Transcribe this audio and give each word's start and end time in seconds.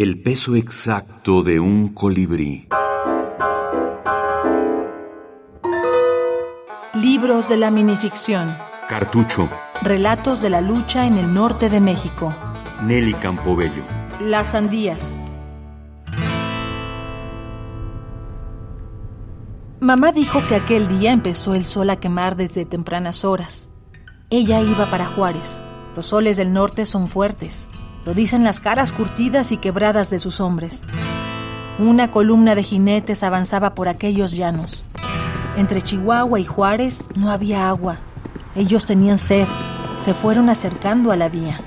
El 0.00 0.22
peso 0.22 0.54
exacto 0.54 1.42
de 1.42 1.58
un 1.58 1.88
colibrí. 1.88 2.68
Libros 6.94 7.48
de 7.48 7.56
la 7.56 7.72
minificción. 7.72 8.56
Cartucho. 8.88 9.48
Relatos 9.82 10.40
de 10.40 10.50
la 10.50 10.60
lucha 10.60 11.04
en 11.04 11.18
el 11.18 11.34
norte 11.34 11.68
de 11.68 11.80
México. 11.80 12.32
Nelly 12.84 13.12
Campobello. 13.14 13.82
Las 14.20 14.52
sandías. 14.52 15.24
Mamá 19.80 20.12
dijo 20.12 20.46
que 20.46 20.54
aquel 20.54 20.86
día 20.86 21.10
empezó 21.10 21.56
el 21.56 21.64
sol 21.64 21.90
a 21.90 21.96
quemar 21.96 22.36
desde 22.36 22.64
tempranas 22.64 23.24
horas. 23.24 23.70
Ella 24.30 24.60
iba 24.60 24.88
para 24.92 25.06
Juárez. 25.06 25.60
Los 25.96 26.06
soles 26.06 26.36
del 26.36 26.52
norte 26.52 26.86
son 26.86 27.08
fuertes. 27.08 27.68
Lo 28.08 28.14
dicen 28.14 28.42
las 28.42 28.58
caras 28.58 28.94
curtidas 28.94 29.52
y 29.52 29.58
quebradas 29.58 30.08
de 30.08 30.18
sus 30.18 30.40
hombres. 30.40 30.86
Una 31.78 32.10
columna 32.10 32.54
de 32.54 32.62
jinetes 32.62 33.22
avanzaba 33.22 33.74
por 33.74 33.86
aquellos 33.86 34.32
llanos. 34.32 34.86
Entre 35.58 35.82
Chihuahua 35.82 36.40
y 36.40 36.46
Juárez 36.46 37.10
no 37.16 37.30
había 37.30 37.68
agua. 37.68 37.98
Ellos 38.56 38.86
tenían 38.86 39.18
sed. 39.18 39.46
Se 39.98 40.14
fueron 40.14 40.48
acercando 40.48 41.12
a 41.12 41.16
la 41.16 41.28
vía. 41.28 41.60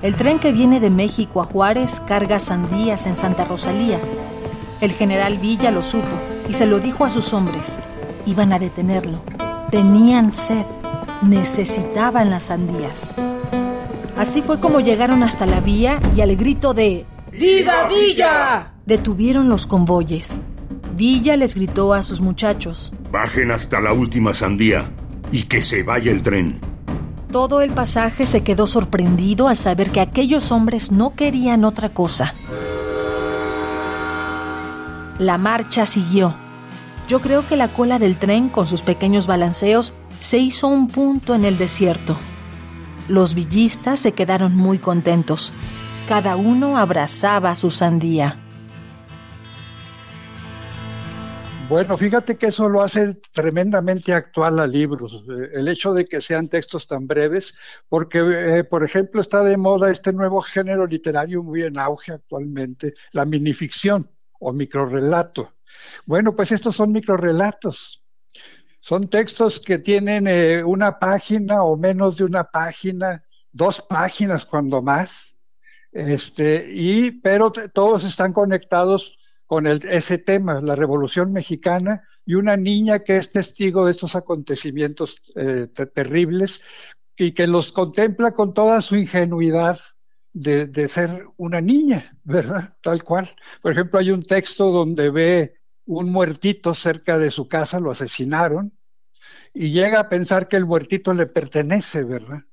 El 0.00 0.14
tren 0.14 0.38
que 0.38 0.52
viene 0.52 0.78
de 0.78 0.90
México 0.90 1.42
a 1.42 1.44
Juárez 1.44 1.98
carga 1.98 2.38
sandías 2.38 3.06
en 3.06 3.16
Santa 3.16 3.44
Rosalía. 3.44 3.98
El 4.80 4.92
general 4.92 5.38
Villa 5.38 5.72
lo 5.72 5.82
supo 5.82 6.14
y 6.48 6.52
se 6.52 6.66
lo 6.66 6.78
dijo 6.78 7.04
a 7.04 7.10
sus 7.10 7.32
hombres. 7.34 7.82
Iban 8.26 8.52
a 8.52 8.60
detenerlo. 8.60 9.24
Tenían 9.72 10.32
sed. 10.32 10.66
Necesitaban 11.20 12.30
las 12.30 12.44
sandías. 12.44 13.16
Así 14.22 14.40
fue 14.40 14.60
como 14.60 14.78
llegaron 14.78 15.24
hasta 15.24 15.46
la 15.46 15.60
vía 15.60 16.00
y 16.14 16.20
al 16.20 16.36
grito 16.36 16.74
de 16.74 17.06
¡Viva 17.32 17.88
Villa! 17.88 18.72
detuvieron 18.86 19.48
los 19.48 19.66
convoyes. 19.66 20.42
Villa 20.94 21.36
les 21.36 21.56
gritó 21.56 21.92
a 21.92 22.04
sus 22.04 22.20
muchachos. 22.20 22.92
Bajen 23.10 23.50
hasta 23.50 23.80
la 23.80 23.92
última 23.92 24.32
sandía 24.32 24.92
y 25.32 25.42
que 25.42 25.60
se 25.60 25.82
vaya 25.82 26.12
el 26.12 26.22
tren. 26.22 26.60
Todo 27.32 27.62
el 27.62 27.72
pasaje 27.72 28.24
se 28.24 28.44
quedó 28.44 28.68
sorprendido 28.68 29.48
al 29.48 29.56
saber 29.56 29.90
que 29.90 30.00
aquellos 30.00 30.52
hombres 30.52 30.92
no 30.92 31.16
querían 31.16 31.64
otra 31.64 31.88
cosa. 31.88 32.32
La 35.18 35.36
marcha 35.36 35.84
siguió. 35.84 36.36
Yo 37.08 37.20
creo 37.20 37.44
que 37.44 37.56
la 37.56 37.72
cola 37.72 37.98
del 37.98 38.16
tren, 38.18 38.50
con 38.50 38.68
sus 38.68 38.82
pequeños 38.82 39.26
balanceos, 39.26 39.94
se 40.20 40.38
hizo 40.38 40.68
un 40.68 40.86
punto 40.86 41.34
en 41.34 41.44
el 41.44 41.58
desierto. 41.58 42.16
Los 43.12 43.34
villistas 43.34 44.00
se 44.00 44.12
quedaron 44.12 44.56
muy 44.56 44.78
contentos. 44.78 45.52
Cada 46.08 46.34
uno 46.34 46.78
abrazaba 46.78 47.54
su 47.54 47.70
sandía. 47.70 48.38
Bueno, 51.68 51.98
fíjate 51.98 52.38
que 52.38 52.46
eso 52.46 52.70
lo 52.70 52.80
hace 52.80 53.16
tremendamente 53.30 54.14
actual 54.14 54.58
a 54.60 54.66
libros, 54.66 55.24
eh, 55.28 55.50
el 55.52 55.68
hecho 55.68 55.92
de 55.92 56.06
que 56.06 56.22
sean 56.22 56.48
textos 56.48 56.86
tan 56.86 57.06
breves, 57.06 57.54
porque, 57.86 58.20
eh, 58.20 58.64
por 58.64 58.82
ejemplo, 58.82 59.20
está 59.20 59.44
de 59.44 59.58
moda 59.58 59.90
este 59.90 60.14
nuevo 60.14 60.40
género 60.40 60.86
literario 60.86 61.42
muy 61.42 61.64
en 61.64 61.78
auge 61.78 62.12
actualmente, 62.12 62.94
la 63.10 63.26
minificción 63.26 64.10
o 64.40 64.54
microrelato. 64.54 65.52
Bueno, 66.06 66.34
pues 66.34 66.50
estos 66.50 66.76
son 66.76 66.92
microrelatos. 66.92 68.01
Son 68.82 69.08
textos 69.08 69.60
que 69.60 69.78
tienen 69.78 70.26
eh, 70.26 70.64
una 70.64 70.98
página 70.98 71.62
o 71.62 71.76
menos 71.76 72.16
de 72.16 72.24
una 72.24 72.42
página, 72.42 73.24
dos 73.52 73.80
páginas 73.80 74.44
cuando 74.44 74.82
más, 74.82 75.38
este, 75.92 76.66
y, 76.68 77.12
pero 77.12 77.52
todos 77.52 78.02
están 78.02 78.32
conectados 78.32 79.20
con 79.46 79.68
ese 79.68 80.18
tema, 80.18 80.60
la 80.60 80.74
Revolución 80.74 81.32
Mexicana, 81.32 82.02
y 82.26 82.34
una 82.34 82.56
niña 82.56 83.04
que 83.04 83.16
es 83.16 83.30
testigo 83.30 83.86
de 83.86 83.92
estos 83.92 84.16
acontecimientos 84.16 85.22
eh, 85.36 85.68
terribles 85.94 86.62
y 87.16 87.34
que 87.34 87.46
los 87.46 87.70
contempla 87.70 88.32
con 88.32 88.52
toda 88.52 88.80
su 88.80 88.96
ingenuidad 88.96 89.78
de, 90.32 90.66
de, 90.66 90.88
ser 90.88 91.28
una 91.36 91.60
niña, 91.60 92.18
¿verdad? 92.24 92.74
Tal 92.80 93.04
cual. 93.04 93.30
Por 93.60 93.70
ejemplo, 93.70 94.00
hay 94.00 94.10
un 94.10 94.22
texto 94.22 94.72
donde 94.72 95.10
ve 95.10 95.61
un 95.98 96.10
muertito 96.10 96.74
cerca 96.74 97.18
de 97.18 97.30
su 97.30 97.48
casa, 97.48 97.80
lo 97.80 97.90
asesinaron, 97.90 98.72
y 99.54 99.70
llega 99.70 100.00
a 100.00 100.08
pensar 100.08 100.48
que 100.48 100.56
el 100.56 100.66
muertito 100.66 101.12
le 101.12 101.26
pertenece, 101.26 102.04
¿verdad? 102.04 102.44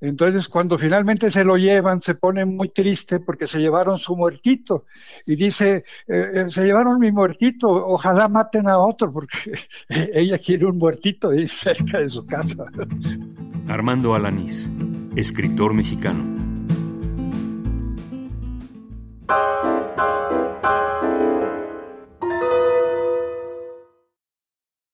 Entonces, 0.00 0.48
cuando 0.48 0.78
finalmente 0.78 1.30
se 1.30 1.44
lo 1.44 1.56
llevan, 1.56 2.00
se 2.00 2.14
pone 2.14 2.44
muy 2.44 2.68
triste 2.68 3.18
porque 3.18 3.48
se 3.48 3.58
llevaron 3.58 3.98
su 3.98 4.14
muertito. 4.14 4.84
Y 5.26 5.34
dice, 5.34 5.84
eh, 6.06 6.30
eh, 6.34 6.46
se 6.50 6.64
llevaron 6.64 7.00
mi 7.00 7.10
muertito, 7.10 7.68
ojalá 7.68 8.28
maten 8.28 8.68
a 8.68 8.78
otro, 8.78 9.12
porque 9.12 9.58
ella 9.88 10.38
quiere 10.38 10.66
un 10.66 10.78
muertito 10.78 11.30
ahí 11.30 11.46
cerca 11.48 11.98
de 11.98 12.08
su 12.08 12.24
casa. 12.24 12.66
Armando 13.66 14.14
Alanís, 14.14 14.68
escritor 15.16 15.74
mexicano. 15.74 16.37